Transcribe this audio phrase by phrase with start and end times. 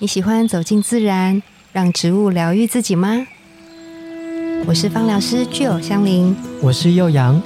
[0.00, 3.26] 你喜欢走进自然，让植物疗愈自己吗？
[4.64, 7.42] 我是芳疗师具有香林，我是幼阳，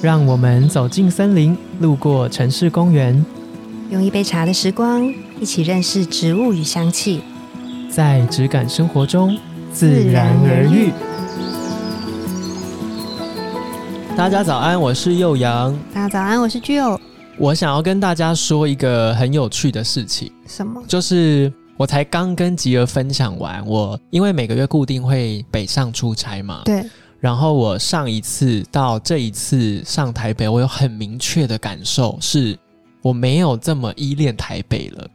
[0.00, 3.22] 让我们走进森林，路过城市公园，
[3.90, 7.20] 用一杯茶的时光，一起认识植物与香气，
[7.90, 9.36] 在质感生活中
[9.70, 10.90] 自然而愈。
[14.16, 15.78] 大家早安，我是幼阳。
[15.92, 16.98] 大家早安，我是具有。
[17.36, 20.82] 我想要跟大家说一个很有趣的事情，什么？
[20.86, 21.50] 就是
[21.80, 26.84] 我才刚跟吉儿分享完，我因为每个月固定会北上出差嘛，对。
[27.18, 32.54] 然后我上一次到这一次上台北，我有很明确的感受，是
[33.00, 35.08] 我没有这么依恋台北了。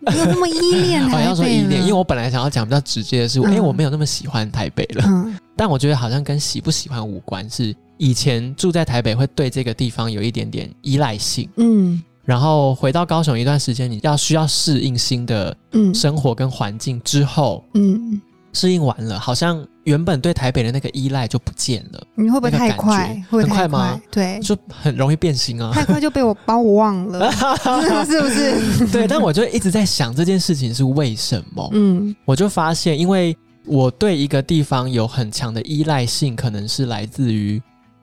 [0.00, 1.24] 没有那么依恋台北。
[1.24, 5.04] 要说依恋，因为我本来想要讲比较直接的是，因为我没有那么喜欢台北了。
[5.06, 5.38] 嗯。
[5.54, 7.72] 但我觉得好像跟喜不喜欢无关，是。
[7.96, 15.56] 以前住在台北，会对这个地方有一点点依赖性，嗯，然后回到高雄一段时间，你要需要适应新的
[15.94, 18.20] 生活跟环境之后，嗯，
[18.52, 22.06] 适应完了，好像原本对台北的那个依赖就不见了。
[22.14, 23.18] 你会不会太快？
[23.30, 23.98] 会很快吗？
[24.10, 25.72] 对，就很容易变心啊。
[25.72, 27.32] 太快就被我把我忘了，
[28.04, 28.86] 是不是？
[28.92, 31.66] 对，但我就一直在想这件事情是为什么？
[31.72, 37.58] 嗯，我就发现，因为我对一个地方有很强的依赖性，可能是来自于。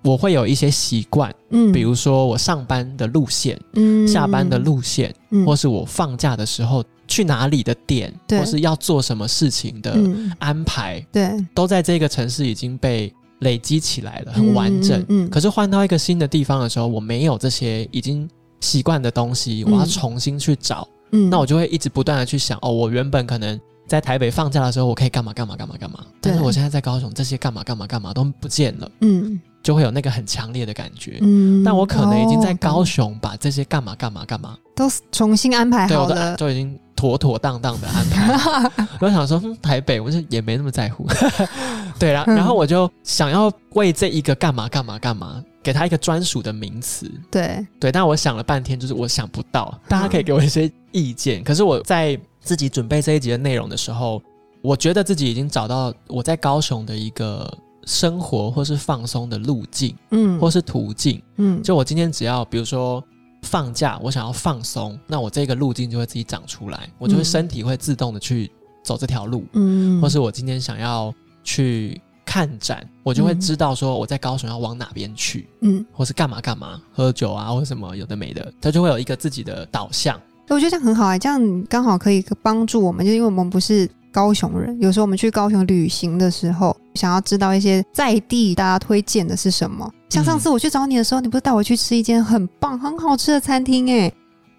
[0.06, 9.97] 我会有一些习惯，嗯，比如说我上班的路线，嗯，下班的路线，嗯，或是我放假的时候去哪里的点，或是要做什么事情的
[10.38, 15.03] 安排，对，都在这个城市已经被累积起来了，很完整。
[15.09, 18.30] 嗯，可是换到一个新的地方的时候，我没有这些已经
[18.62, 29.42] 习惯的东西，我要重新去找，嗯，那我就会一直不断的去想，哦，我原本可能在台北放假的时候，我可以干嘛干嘛干嘛干嘛，但是我现在在高雄，这些干嘛干嘛干嘛都不见了，嗯。
[29.66, 38.85] 就会有那个很强烈的感觉，嗯，但我可能已经在高雄把这些干嘛干嘛干嘛都重新安排好了，就已经妥妥当当的安排。
[39.02, 41.07] 我想说，台北我就也没那么在乎，
[41.97, 47.66] 对啦，然后我就想要为这一个干嘛干嘛干嘛给他一个专属的名词，对。
[47.79, 51.44] 对，但我想了半天，就是我想不到，大家可以给我一些意见。
[51.44, 54.22] 可是我在自己准备这一集的内容的时候，
[54.61, 57.51] 我觉得自己已经找到我在高雄的一个。
[57.85, 63.03] 生活或是放松的路径，嗯，或是途径，嗯，就我今天只要比如说
[63.44, 68.50] 放假，我想要放松，那我这个路径就会自己长出来，我就会身体会自动的去
[68.84, 71.13] 走这条路，嗯，或是我今天想要
[71.44, 80.19] 去看展，我就会知道说我在高雄要往哪边去，嗯，或是干嘛干嘛，喝酒啊或什么有的没的，它就会有一个自己的导向。
[80.47, 83.88] 我觉得这样很好啊，这样刚好可以帮助我们，就因为我们不是。
[84.16, 89.92] 高雄人有时候我们去高雄旅行的时候，想要知道一些在地大家推荐的是什么。
[90.08, 93.92] 像上次我去找你的时候，你不是带我去吃一间很棒、很好吃的餐厅？
[93.92, 94.09] 哎，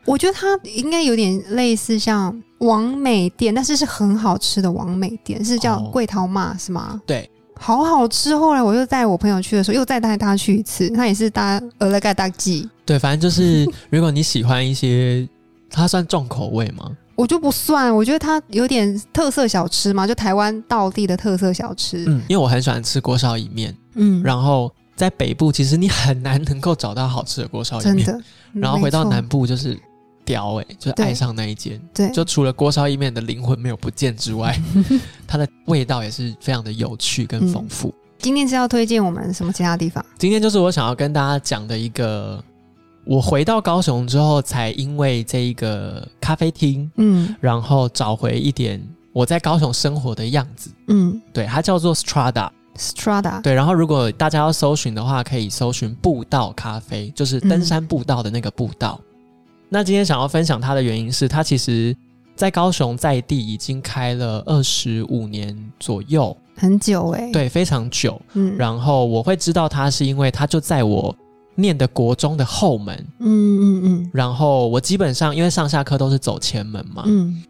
[0.05, 7.01] 我觉得它应该有点类似像王美店，但是是很好吃的王美店，是叫桂桃嘛是吗？
[7.07, 7.27] 对，
[7.59, 8.37] 好好吃。
[8.37, 12.69] 后来我又带我朋友去的时候，又再带他去一次，他也是搭俄勒盖大记。
[12.85, 15.27] 对，反正就是如果你喜欢一些，
[15.71, 16.91] 它算重口味吗？
[17.17, 22.05] 我就不算，我觉得它有点特色小吃嘛，就台湾道地的特色小吃。
[22.07, 23.75] 嗯，因为我很喜欢吃锅烧意面。
[23.95, 28.05] 嗯，然后在北部其实你很难能够找到好吃的锅烧意面。
[28.05, 28.25] 真的。
[28.53, 29.79] 然后回到南部就是
[30.27, 31.81] 屌哎，就爱上那一间。
[31.95, 32.11] 对。
[32.11, 34.55] 就除了锅烧意面的灵魂没有不见之外，
[35.27, 37.95] 它的味道也是非常的有趣跟丰富。
[38.19, 40.05] 今天是要推荐我们什么其他地方？
[40.19, 42.43] 今天就是我想要跟大家讲的一个。
[43.07, 59.01] 我回到高雄之后，才因为这一个咖啡厅，嗯，然后找回一点我在高雄生活的样子，嗯，对，它叫做 Strada，Strada，对，然后如果大家要搜寻的话，可以搜寻步道咖啡，就是登山步道的那个步道。
[59.69, 61.97] 那今天想要分享它的原因是，它其实
[62.35, 71.17] 在高雄在地已经开了二十五年左右，很久哎，对，非常久，嗯，然后我会知道它是因为它就在我。
[71.57, 77.43] 念的国中的后门，嗯嗯嗯，然后我基本上因为上下课都是走前门嘛，嗯，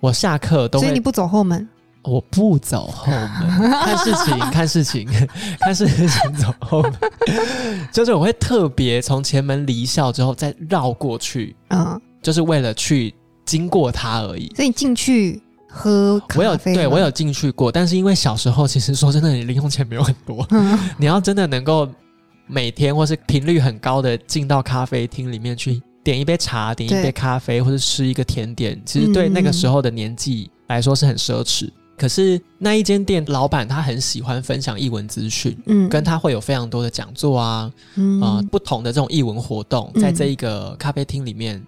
[0.00, 1.66] 我下课都所以你不走后门，
[2.02, 5.08] 我不走后门， 看事情看事情
[5.60, 6.92] 看事情走后门，
[7.92, 14.52] 就是我会特别从前门离校之后再绕过去，嗯，就是为了去经过它而已。
[14.56, 20.46] 所以你进去喝我有对我有进去过，但是因为小时候其实说真的，你零用钱没有很多，
[20.98, 21.88] 你要真的能够。
[22.52, 31.70] 每天或是频率很高的进到咖啡厅里面去点一杯茶，点一杯咖啡，或者吃一个甜点，其实对那个时候的年纪来说是很奢侈。
[31.96, 41.64] 可是那一间店老板他很喜欢分享译文资讯，嗯，跟他会有非常多的讲座啊，嗯，不同的这种译文活动在这一个咖啡厅里面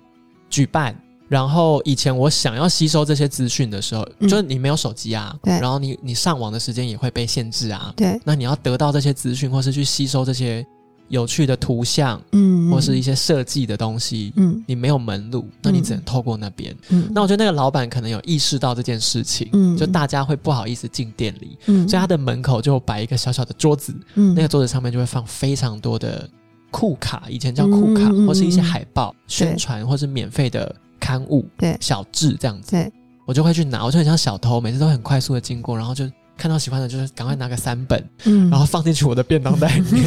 [0.51, 0.95] 举办。
[1.27, 7.93] 然后以前我想要吸收这些资讯的时候，嗯就是你没有手机啊，对然后你你上网的时间也会被限制啊。
[7.97, 10.65] 对，那你要得到这些资讯，或是去吸收这些
[11.09, 14.63] 有趣的图像，嗯，或是一些设计的东西，嗯。
[14.67, 16.75] 你没有门路，那你只能透过那边。
[16.89, 19.77] 嗯，那我觉得那个老板可能有意识到这件事情，嗯。
[19.77, 24.35] 就大家会不好意思进店里，嗯，所以他的门口就摆一个小小的桌子，嗯。
[24.35, 26.29] 那个桌子上面就会放非常多的
[26.71, 31.77] 库卡，以前叫库卡，或是一些海报、宣传，或是免费的刊物、对。
[31.81, 32.73] 小志这样子。
[32.73, 32.93] 对，
[33.27, 40.05] 我就会去拿，我就很像小偷，每次都很快速的经过，然后就看到喜欢的，就是赶快拿个三本，嗯，然后放进去我的便当袋里面，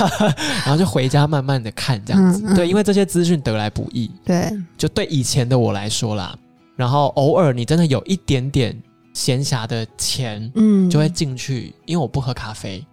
[0.64, 2.42] 然后就回家慢慢的看这样子。
[2.44, 2.56] 嗯嗯。
[2.56, 6.36] 对，因为这些资讯得来不易，对，就对以前的我来说啦，
[6.74, 8.76] 然后偶尔你真的有一点点
[9.12, 12.84] 闲暇的钱，嗯，就会进去，因为我不喝咖啡，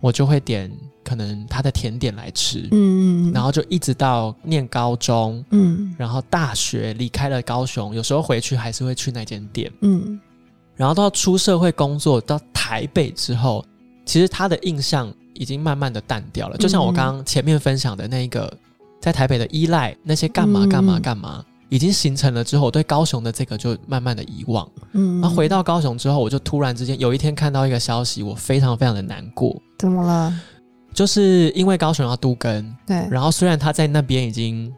[0.00, 0.70] 我就会点
[1.04, 5.94] 可能他的甜点来吃，嗯嗯，然后就一直到念高中，嗯。
[5.96, 10.20] 然后大学离开了高雄，有时候回去还是会去那间店，嗯
[10.76, 13.64] 然后到出社会工作到台北之后，
[14.04, 18.52] 其实他的印象已经慢慢的淡掉了，就像我刚刚前面分享的那一个
[19.00, 21.44] 在台北的依赖，那些干嘛嗯干嘛干嘛。
[21.70, 24.68] 已经形成了之后，我对高雄的这个就慢慢的遗忘。
[24.92, 30.32] 嗯，然后回到高雄之后，我就突然之间有一天看到一个消息，我非常非常的难过，怎么了？
[30.92, 34.72] 就是因为高雄要都更，对，然后虽然他在那边已经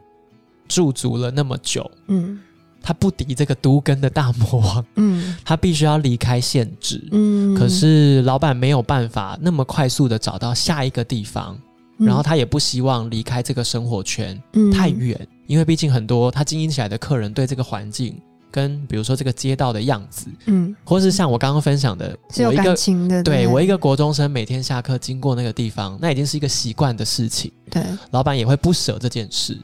[0.67, 2.39] 驻足了那么久，嗯
[2.81, 5.35] 他不敌这个都根的大魔王，嗯。
[5.43, 7.01] 他必须要离开县治。
[7.11, 11.57] 嗯，可是老板没有办法那么快速的找到下一个地方，
[11.97, 14.71] 然后他也不希望离开这个生活圈嗯。
[14.71, 18.19] 太，远，因为毕竟很多他经营起来的客人对这个环境
[18.49, 29.57] 跟比如说这个街道的样子，嗯，或是像我刚刚分享的，是有感我一个情的，对不我一个国中生每天下课经过那个地方，那已经是一个习惯的事情，对，老板也会不舍这件事，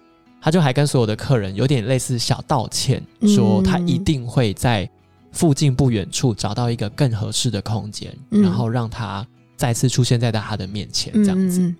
[0.43, 4.87] 他就还跟所有的客人有点类似小道歉，嗯说他一定会在
[5.31, 9.25] 附近不远处找到一个更合适的空间，嗯然后让他
[9.55, 11.61] 再次出现在他的面前嗯这样子。
[11.61, 11.75] 嗯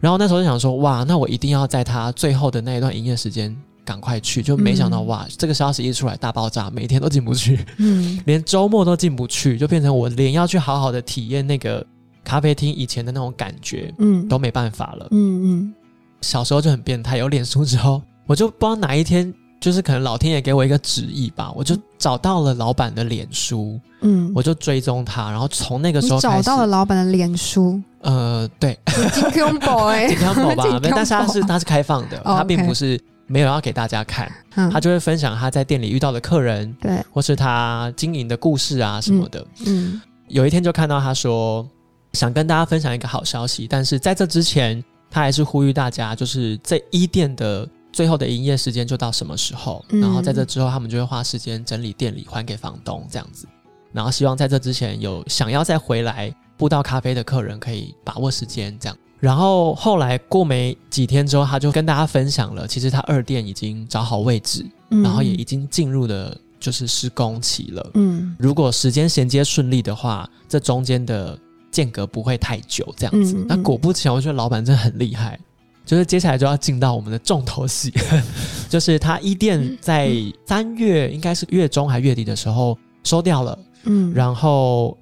[0.00, 7.66] 然后那时候就想说，哇，那我一定要在他最后的那一段营业时间赶快去，就没想到、嗯哇，这个消息一出来大爆炸，每天都进不去。
[7.78, 11.84] 嗯连周末都进不去，就变成我连要去好好的体验那个
[12.22, 15.08] 咖啡厅以前的那种感觉嗯，都没办法了。
[15.10, 15.74] 嗯嗯
[16.20, 28.78] 小时候就很变态，有脸书之后，我就不知道哪一天，就是可能老天爷给我一个旨意吧，我就找到了老板的脸书，嗯，我就追踪他，然后从那个时候，找到了老板的脸书，呃，对，
[29.12, 34.70] 金 Q boy，健康宝吧，健康没有但是他是他是开放的，哦他并不是没有要给大家看，嗯。
[34.70, 39.46] 他就会分享他在店里遇到的客人，对，或是他经营的故事啊什么的。
[39.66, 40.00] 嗯。
[40.28, 41.66] 有一天就看到他说
[42.12, 53.46] 想跟大家分享一个好消息，但是在这之前，他还是呼吁大家，就是这一店的最后的营业时间就到什么时候，嗯然后在这之后，他们就会花时间整理店里还给房东这样子，
[53.92, 58.96] 然后希望在这之前有想要再回来布道咖啡的客人可以把握时间这样。
[59.18, 67.90] 然后后来过没几天之后，他就跟大家分享了，其实他二店已经找好位置，嗯，然后也已经进入了就是施工期了。
[67.94, 71.36] 嗯如果时间衔接顺利的话，这中间的
[71.82, 73.34] 间隔不会太久，这样子。
[73.36, 75.38] 嗯嗯那果不其然，我觉得老板真的很厉害，
[75.84, 77.92] 就是接下来就要进到我们的重头戏，
[78.68, 80.10] 就是他一店在
[80.46, 84.96] 三月应该是月中还月底的时候收掉了，嗯，然后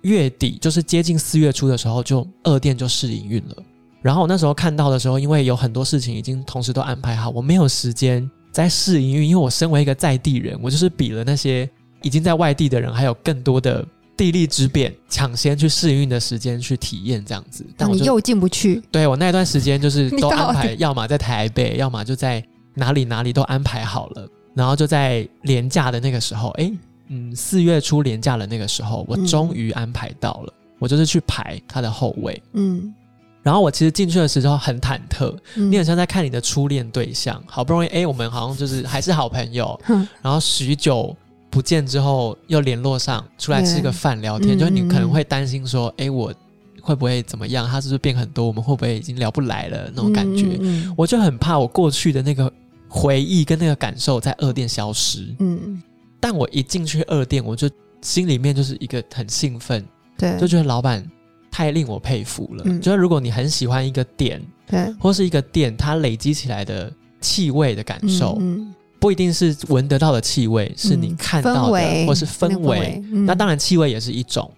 [0.00, 3.56] 月底就是接近四月初的时候，就二店就试营运了。
[4.00, 11.68] 然后我那时候看到的时候，因为有很多事情已经同时都安排好，我没有时间在试营运，因为我身为一个在地人，我就是比了那些
[12.02, 13.86] 已经在外地的人，还有更多的
[14.22, 17.66] 地利之便，抢先去试营运的时间去体验这样子。
[17.76, 22.40] 但你又进不去，对我那段时间就是都安排， 要么在台北，要么就在
[22.74, 26.70] 哪里哪里都安排好了，然后就在廉价的那个时候，哎，
[27.08, 32.40] 嗯，四月初廉价的那个时候，我嗯终于安排到了，我就是去排他的后位。
[32.52, 32.94] 嗯，
[33.42, 35.68] 然后我其实进去的时候很忐忑，嗯。
[35.68, 39.76] 你很像在看你的初恋对象，好不容易哎，我们好像就是还是好朋友，
[40.22, 41.16] 然后许久
[41.52, 46.32] 不见之后又联络上，出来吃个饭聊天，嗯就是你可能嗯会担心说，哎，我
[46.80, 47.68] 会不会怎么样？
[47.68, 48.46] 他是不是变很多？
[48.46, 49.90] 我们会不会已经聊不来了？
[49.94, 50.58] 那种感觉，
[50.96, 52.50] 我就很怕我过去的那个
[52.88, 55.28] 回忆跟那个感受在二店消失。
[55.40, 55.80] 嗯，
[56.18, 57.68] 但我一进去二店，我就
[58.00, 59.84] 心里面就是一个很兴奋，
[60.16, 61.06] 对，就觉得老板
[61.50, 62.62] 太令我佩服了。
[62.64, 66.90] 嗯就是如果你很喜欢一个店，对或是一个店，它累积起来的
[67.20, 74.48] 气味的感受，嗯不一定是闻得到的气味，是你嗯看到的，氛或是那氛围。，嗯那当然，气味也是一种，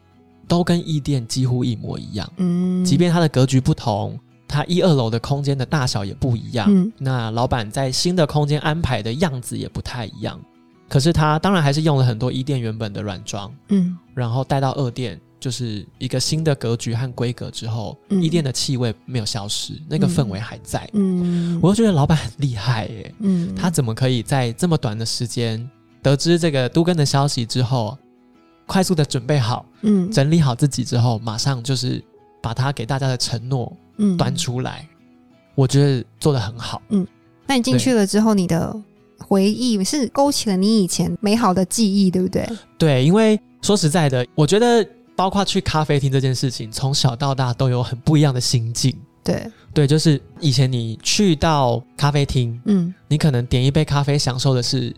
[0.47, 2.31] 都跟异店几乎一模一样。
[2.37, 10.39] 嗯，即便它的格局不同，它一二楼的空间的大小也不一样，嗯那老板在新的空间安排的样子也不太一样。
[10.91, 18.23] 可是他当然还是用了很多一店原本的软装，嗯然后带到二店，就是一个新的格局和规格之后，嗯。
[18.23, 20.89] 一店的气味没有消失，那个氛围还在。
[20.95, 23.55] 嗯，我就觉得老板很厉害耶，嗯。
[23.55, 25.71] 他怎么可以在这么短的时间
[26.01, 27.95] 得知这个都根的消息之后，
[28.65, 30.11] 快速的准备好、嗯。
[30.11, 32.03] 整理好自己之后，马上就是
[32.41, 34.17] 把他给大家的承诺嗯。
[34.17, 34.89] 端出来，
[35.55, 36.81] 我觉得做的很好。
[36.89, 37.07] 嗯。
[37.47, 38.75] 那你进去了之后，你的
[39.19, 42.49] 回忆是勾起了你以前美好的记忆，对不对？
[42.79, 48.97] 对，因为说实在的，我觉得包括去咖啡厅这件事情，从小到大都有很不一样的心境。
[49.23, 54.95] 对，对，就是以前你去到咖啡厅，嗯你可能点一杯咖啡，享受的是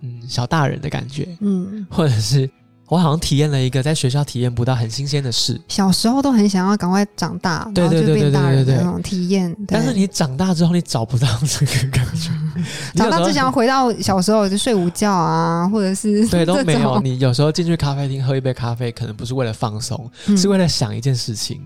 [0.00, 2.48] 嗯小大人的感觉，嗯，或者是
[2.86, 5.60] 我好像体验了一个在学校体验不到很新鲜的事。
[5.68, 9.52] 小时候都很想要赶快长大，对对对对对对的那种体验。
[9.54, 12.30] 对但是你长大之后，你找不到这个感觉。
[12.94, 17.00] 长大只想要回到小时候，就睡午觉啊， 或者是对都没有。
[17.02, 21.60] 你有时候进去咖啡厅喝一杯咖啡，可能不是为了放松，嗯是为了想一件事情，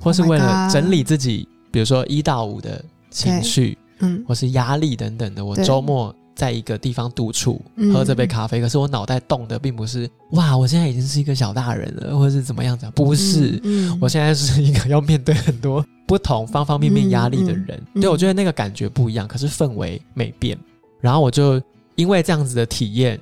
[0.00, 5.44] 或是 Oh 为了整理自己，比如说一到五的情绪，嗯或是压力等等的。
[5.44, 7.92] 我周末在一个地方独处，嗯。
[7.92, 13.60] 喝这杯咖啡，可是我脑袋动的并不是哇，我现在已经是一个小大人了，或者是怎么样子啊，不是。
[13.62, 20.56] 嗯我现在是一个要面对很多不同方方面面压力的人，对我觉得那个感觉不一样，可是氛围没变。
[20.98, 21.60] 然后我就
[21.94, 23.20] 因为这样子的体验，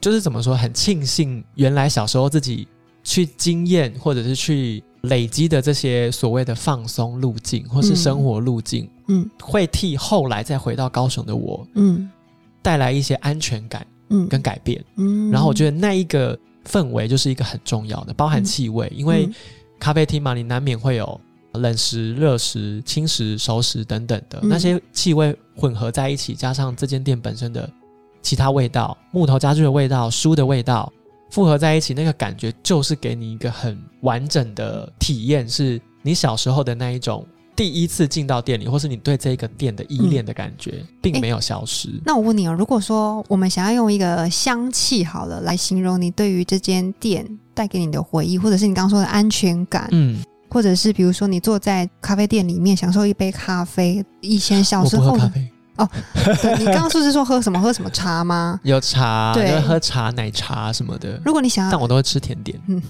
[0.00, 2.66] 就是怎么说，很庆幸原来小时候自己
[3.04, 9.30] 去经验或者是去累积的这些所谓的放松路径或是生活路径，嗯。
[9.40, 12.10] 会替后来再回到高雄的我嗯
[12.66, 14.84] 带来一些安全感嗯跟改变。
[14.96, 16.36] 嗯然后我觉得那一个
[16.68, 19.34] 氛围就是一个很重要的，包含气味，因为嗯
[19.78, 21.20] 咖啡厅嘛，你难免会有
[21.52, 27.70] 冷食、热食、轻食、熟食等等的、嗯那些气味混合在一起，加上这间店本身的
[28.20, 30.92] 其他味道、木头家具的味道、书的味道
[31.30, 37.24] 复合在一起，那个感觉就是给你一个很完整的体验，是你小时候的那一种。
[37.56, 41.88] 第一次进到店里，或是你对这个店的依恋的感觉，并没有消失。
[42.04, 50.18] 那我问你哦，如果说我们想要用一个香气好了来形容你对于这间店带给你的回忆，或者是你刚刚说的安全感，嗯，
[50.50, 58.58] 或者是比如说你坐在咖啡店里面享受一杯咖啡，以前小时候不喝咖啡，对你刚刚是不是说喝什么喝什么茶吗？
[58.64, 61.20] 有茶，对就是喝茶、奶茶什么的。
[61.24, 62.58] 如果你想要，但我都会吃甜点。
[62.68, 62.80] 嗯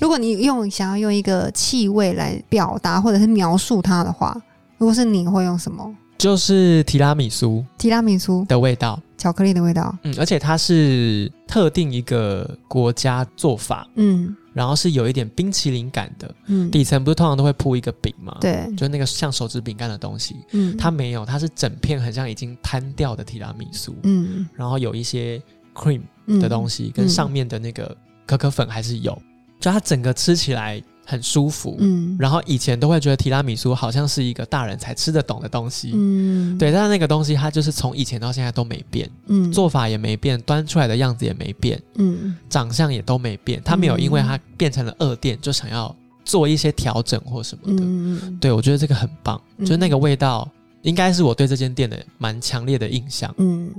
[0.00, 4.36] 如果你用想要用一个气味来表达或者是描述它的话，
[4.78, 5.88] 如果是你会用什么？
[6.18, 14.34] 就是提拉米苏提拉米苏的味道，巧克力的味道，嗯，而且它是特定一个国家做法，嗯。
[14.52, 16.34] 然后是有一点冰淇淋感的。
[16.46, 24.44] 嗯，底层不是通常都会铺一个饼吗？，对，就是那个像手指饼干的东西，嗯，它没有，它是整片很像已经摊掉的提拉米苏，嗯。
[24.54, 25.40] 然后有一些
[25.72, 29.16] cream 嗯的东西，跟上面的那个可可粉还是有，
[29.60, 31.76] 就它整个吃起来很舒服。
[31.80, 42.36] 嗯，然后以前都会觉得提拉米苏好像是一个大人才吃得懂的东西，嗯，对，但是那个东西它就是从以前到现在都没变，嗯，做法也没变，端出来的样子也没变，嗯。
[42.48, 43.60] 长相也都没变。
[43.64, 45.94] 它没有因为它变成了二店就想要
[46.24, 47.82] 做一些调整或什么的。
[47.82, 48.20] 嗯。
[48.22, 49.66] 嗯对我觉得这个很棒，嗯。
[49.66, 50.48] 就是那个味道
[50.82, 53.34] 应该是我对这间店的蛮强烈的印象。
[53.38, 53.70] 嗯，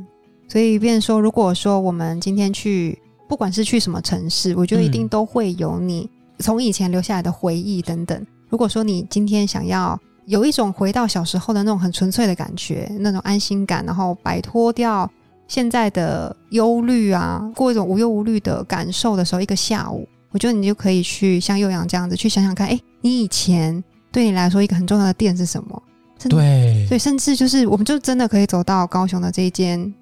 [0.48, 6.10] 所以变说，如果说我们今天去，不管是去什么城市，我觉得一定嗯都会有你
[6.40, 8.26] 从以前留下来的回忆等等。
[8.50, 15.10] 如果说你今天想要有一种回到小时候的那种很纯粹的感觉，那种安心感，然后摆脱掉
[15.48, 25.84] 现在的忧虑啊，过一种无忧无虑的感受的时候，一个下午，我觉得你就可以去像幼阳这样子去想想看，哎，你以前对你来说一个很重要的店是什么？
[26.30, 29.94] 对对，甚至就是我们就真的可以走到高雄的这一间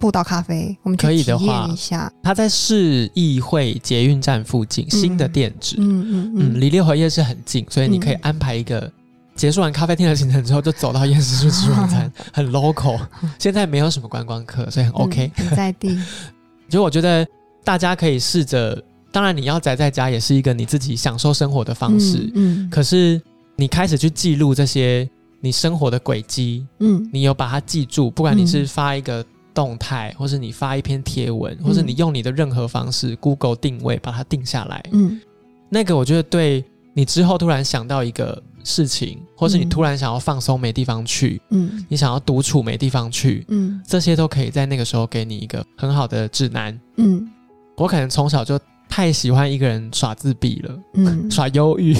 [0.00, 2.10] 步道咖啡，我们可以的话验一下。
[2.22, 8.90] 它在市议会捷运站附近新的店址，嗯嗯嗯，嗯，离六合夜市很近，所以你可以嗯安排一个。
[9.36, 13.00] 结束完咖啡厅的行程之后，就走到夜市去吃晚餐， 很 local。
[13.38, 15.30] 现在没有什么观光客，所以很 OK。
[15.36, 15.98] 嗯很在地。
[16.68, 17.26] 就我觉得
[17.64, 22.30] 大家可以试着，当然你要宅在家也是一个你自己享受生活的方式。
[22.34, 23.20] 嗯可是
[23.56, 25.08] 你开始去记录这些
[25.40, 35.20] 你生活的轨迹，嗯你有把它记住，不管你是嗯发一个动态，或是你发一篇贴文，或是你用你的任何方式，Google 定位把它定下来，嗯。
[35.68, 36.64] 那个我觉得对
[36.94, 39.68] 你之后突然想到一个事情，或是你嗯。
[39.68, 41.84] 突然想要放松没地方去，嗯。
[41.88, 43.80] 你想要独处没地方去，嗯。
[43.86, 46.78] 这些都可以在那个时候给你一个很好的指南。
[46.96, 47.30] 嗯。
[47.76, 51.30] 我可能从小就太喜欢一个人耍自闭了，嗯。
[51.30, 51.94] 耍忧郁，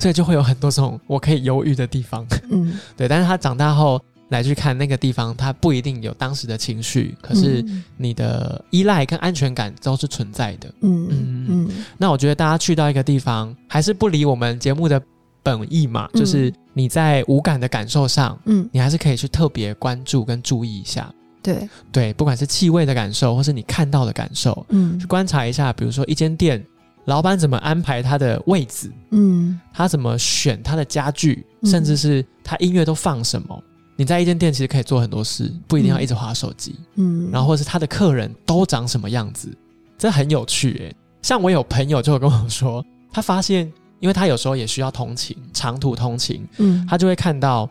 [0.00, 2.26] 所以就会有很多种我可以忧郁的地方。
[2.50, 4.02] 嗯，对，但是他长大后
[4.34, 7.84] 来去看那个地方，它不一定有当时的情绪，可是嗯。
[7.96, 10.68] 你的依赖跟安全感都是存在的。
[10.80, 11.46] 嗯嗯。
[11.48, 11.70] 嗯。
[11.96, 15.00] 那我觉得大家去到一个地方，还是不离我们节目的
[15.42, 16.20] 本意嘛，嗯。
[16.20, 21.12] 就是你在无感的感受上，嗯，你还是可以去特别关注跟注意一下。
[21.42, 24.98] 对，对，不管是气味的感受，或是你看到的感受，嗯。
[24.98, 26.64] 去观察一下，比如说一间店，
[27.04, 29.60] 老板怎么安排他的位置，嗯。
[29.72, 31.70] 他怎么选他的家具，嗯。
[31.70, 33.62] 甚至是他音乐都放什么。
[33.96, 36.74] 你在一间店其实可以做很多事，不一定要一直划手机。
[36.96, 39.48] 嗯，然后或是他的客人都长什么样子，
[39.96, 40.96] 这很有趣诶。
[41.22, 47.70] 像我有朋友就有跟我说，他发现，因为他有时候也需要通勤，长途通勤，嗯他就会看到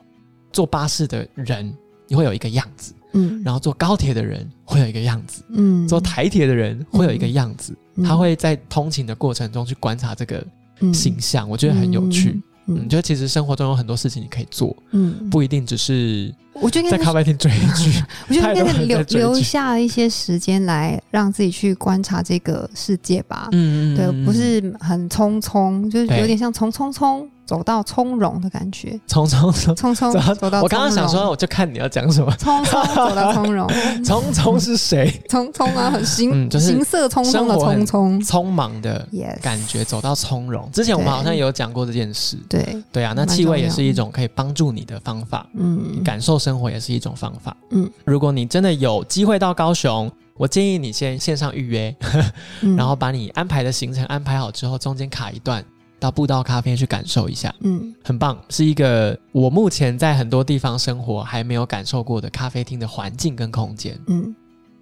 [0.51, 1.71] 坐巴士的人
[2.07, 7.75] 你会有一个样子，嗯，然后坐高铁的人会有一个样子，嗯坐台铁的人会有一个样子。
[7.95, 10.43] 嗯他会在通勤的过程中去观察这个
[10.79, 12.31] 嗯形象，我觉得很有趣。
[12.31, 18.01] 嗯嗯，觉得其实生活中有很多事情你可以做，嗯，不一定只是我觉得在咖啡厅追剧。
[18.29, 23.49] 我觉得应该是留留下一些时间来让自己去观察这个世界吧。
[23.51, 30.61] 嗯嗯对，不是很匆匆，就是有点像匆匆匆走到从容的感觉，匆匆匆匆匆走 走到。
[30.61, 32.31] 我刚刚想说，，我就看你要讲什么。
[32.33, 33.67] 匆匆走到从容，
[34.03, 35.11] 匆匆是谁？
[35.27, 39.07] 匆匆啊，很行嗯就是行色匆匆的匆匆匆忙的
[39.41, 40.69] 感觉，走到从容。
[40.71, 42.37] 之前我们好像有讲过这件事。
[42.49, 47.55] 对，对啊，那蛮气味也是一种可以帮助你的方法，嗯，感受生活也是一种方法。
[47.71, 51.95] 嗯，如果你真的有机会到高雄，我建议你先线上预约，
[52.61, 55.63] 嗯然后把你安排的行程安排好之后，中间卡一段
[56.03, 63.97] 到步道咖啡去感受一下，嗯很棒，是一个我目前在很多地方生活还没有感受过的咖啡厅的环境跟空间。
[64.07, 64.35] 嗯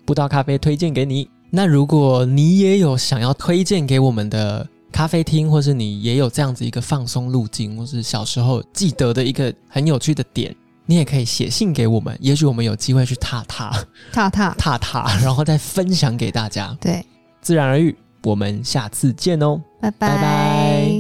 [0.04, 1.30] 步道咖啡推荐给你。
[1.52, 10.56] 那如果你也有想要推荐给我们的咖啡厅，或是你也有这样子一个放松路径，或是小时候记得的一个很有趣的点，
[10.88, 13.72] 你也可以写信给我们，也许我们有机会去踏踏
[14.12, 16.76] 踏踏，踏踏，然后再分享给大家。
[16.82, 17.06] 对，
[17.42, 19.62] 自然而愈，我们下次见哦。
[19.80, 20.91] 拜拜拜